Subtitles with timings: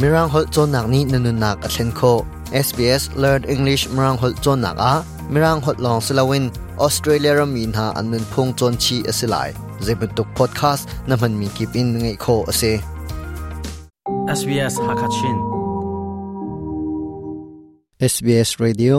[0.00, 2.00] มีรังหดจนหนักนี้นนุนักเช่นโค
[2.66, 4.94] SBS Learn English มีรังหดจนหนักอะ
[5.32, 6.44] มีรังหดลองสลาวิน
[6.80, 9.36] ออสเตรเลียรมีนาอันนึงพงจนชีอสิไล
[9.82, 12.62] เจ็บตุกพอดแคสต์นั่นมันมีกิบอินไงโคเอเซ
[14.38, 15.36] SBS ฮักชิน
[18.12, 18.94] SBS Radio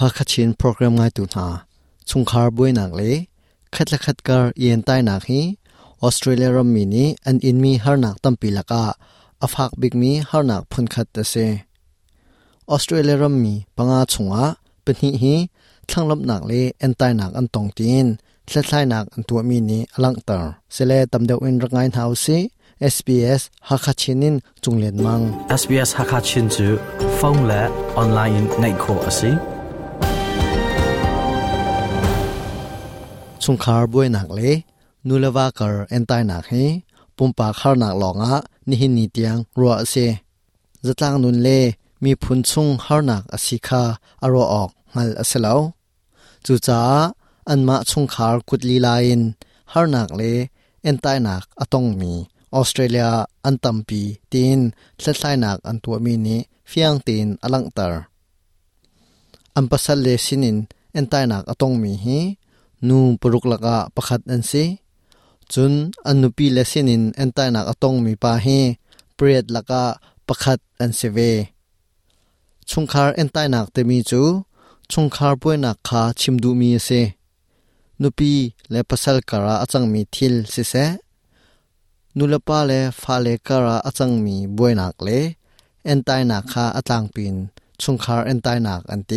[0.00, 1.46] ฮักชินโปรแกรมไง่ายตุนา
[2.10, 3.16] ชุงคาร์บุยนักเลย
[3.74, 5.40] คัดละคัดการยันใต้นักฮี
[6.02, 8.84] ออสเตรเลียรมีนีอันอินมีฮาร์นักตั้มปีละก้า
[9.44, 11.46] afak bigmi harnak phunkhat ase
[12.74, 14.44] australia ram mi panga chunga
[14.84, 15.34] pani hi
[15.88, 18.06] thlanglap nak le antai nak an tong tin
[18.48, 22.38] thlai nak an tu mi ni alang tar sele tamdeu in rangai thau si
[22.94, 25.22] SBS Hakachinin chunglen mang
[25.60, 26.66] SBS Hakachin chu
[27.18, 27.62] phone la
[28.02, 29.30] online nei kho ase
[33.42, 34.50] chungkhar boi nak le
[35.06, 36.64] nulawa kar antai nak he
[37.16, 38.34] pumpa khar nak longa
[38.70, 39.94] นีิหินีเตียงรัวเซ
[40.86, 41.48] จะตั้งนุนเล
[42.04, 43.84] มีพุนซุงฮาร์นักอสิคา
[44.24, 45.60] อารอออกงัลอสลาว
[46.44, 46.80] จูจ้า
[47.50, 49.22] อันมาชุงคาร์กุดลีลายิน
[49.72, 50.22] ฮาร์นักเล
[50.82, 52.12] เอ็นายนักอตองมี
[52.54, 53.06] ออสเตรเลีย
[53.46, 54.00] อันตัมปี
[54.32, 54.60] ตีน
[55.00, 58.04] เซตไลนักอันตัวมีนี้ฟียงตีนอลังตาร์
[59.56, 60.58] อันปัสเลสินิน
[60.94, 62.18] เอ็นายนักอตองมีฮี
[62.86, 64.64] นูปรุกลกะประคัดอันซี
[65.52, 65.72] จุน
[66.06, 68.46] อันนุปีเลสินินเอนตานักอตงมีปาเฮ
[69.16, 69.84] เปรียดลากะ
[70.26, 71.18] ปะคัดอันเซเว
[72.70, 74.22] ชุงคาร์เอนตานักเตมีจู
[74.92, 76.88] ชุงคาร์ปวยนักคาชิมดูมีเซ
[78.02, 78.32] นุปี
[78.70, 80.74] เลปสัลกะราอจังมีทิลซิเซ
[82.16, 85.08] นุลปาเลฟาเลกะรอจังมีบวยนักเล
[85.86, 87.34] เอนตานักคาอตงปิน
[87.82, 89.12] ชุงคาร์เอนตานักอันต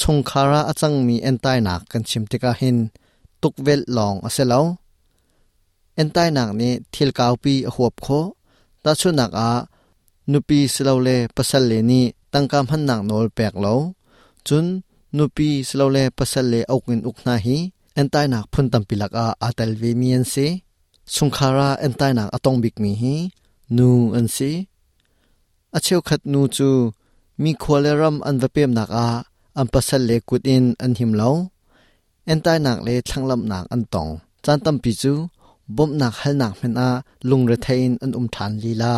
[0.00, 2.76] ซุงคาราอัจังมีเอนไตนักกันชิมติกาหิน
[3.42, 4.62] ตุกเวลลองอเซลอ
[5.96, 8.06] เอนไตนักนี้ทิลกาวปีหวบโค
[8.84, 9.50] ตาชุนักอา
[10.32, 13.74] นุปีสลาเลปะสะเลนี่ตังกามหันนักนลเปกลอ
[14.46, 14.66] จุน
[15.16, 17.56] นุปีสลาเลปะสะเลอกินอุกนาฮี
[17.94, 20.22] เอนไตนักพุนตัมปิลักอาอตลเวมียน
[21.14, 23.14] ซุงคารเอนไตนักอตองบิกมีฮี
[23.76, 24.52] นูอันซี
[25.74, 26.70] อเชวขัดนูจู
[27.42, 28.56] มีควเลรัมอันเป
[29.58, 31.30] อัมปะสะเลกุดอินอันหิมลอ
[32.26, 34.08] เอนตายนักเลทังลำนักอันตอง
[34.44, 35.14] จานตัมปิจู
[35.76, 36.88] บมนักหลนักเมนา
[37.30, 38.96] ลุงระเทอินอันอุมทานลีลา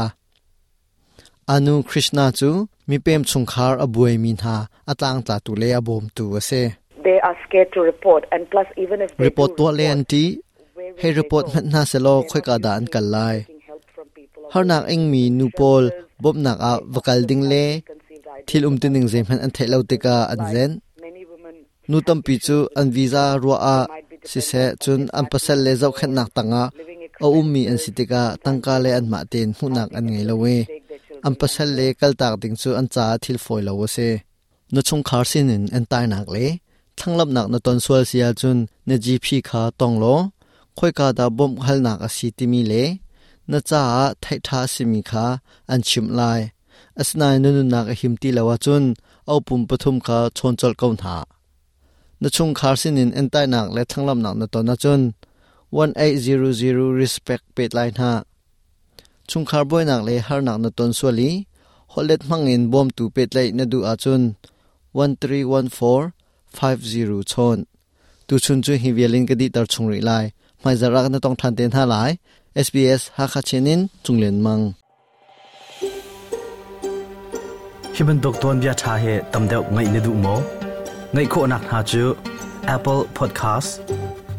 [1.50, 2.50] อนุคริชนาจู
[2.88, 4.56] มีเปมชุงคาร์อบวยมีนา
[4.88, 6.52] อตางตาตุเลอบมตูวเซ
[7.08, 8.22] They are scared report
[8.56, 9.52] l u s even if they o report
[11.02, 13.36] he report mat na se lo khoi ka dan kal lai
[14.52, 15.84] har n a eng mi nupol
[16.22, 17.42] b o nak a v k a l ding
[18.48, 20.72] thil um tin ning zem han an thelo te ka an zen
[21.90, 23.76] nu tam pi chu an visa ruwa a
[24.30, 26.62] si se chun an pasal le zau khat nak tanga
[27.26, 30.54] o ummi an sitika tangka le an ma ten hu nak an ngei lowe
[31.26, 34.08] an pasal le kal tak ding chu an cha thil foi lo se
[34.72, 36.44] nu chung khar sin in an tai nak le
[36.98, 40.14] thanglap nak na ton sual sia chun ne GP kha tong lo
[40.78, 42.84] khoi ka da bom hal nak a si ti mi le
[43.50, 43.82] na cha
[44.24, 45.26] thai tha si mi kha
[45.72, 46.40] an chim lai
[47.02, 48.84] asnai nunu nak ahim ti lawa chun
[49.34, 51.16] opum pathum kha chonchol kaun ha
[52.20, 55.02] na chung kharsin in entai nak le thanglam nak na to na chun
[55.82, 58.12] 1800 respect pet line ha
[59.30, 61.30] chung khar boy nak le har nak na ton swali
[61.92, 62.22] holet
[62.54, 64.22] in bom tu pet lai na du a chun
[64.94, 66.06] 1314
[66.56, 67.58] 50 chon
[68.26, 70.24] tu chun chu hi vialin ka di tar chung ri lai
[70.62, 72.10] mai zarak na tong than ten ha lai
[72.66, 74.64] SBS ha kha chenin chunglen mang
[77.96, 79.04] ฮิมันดกตอนบียชาเฮ
[79.34, 80.34] ตมเดวไงนดูมอ
[81.12, 82.04] ไงโคนักหาจู
[82.74, 83.68] Apple Podcast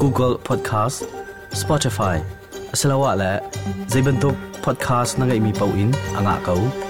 [0.01, 0.97] Google Podcast
[1.59, 2.15] Spotify
[2.79, 3.33] สลาวะและ
[3.91, 6.82] Zibentop Podcast นั่งไงมีเป้าอินอ่างเกา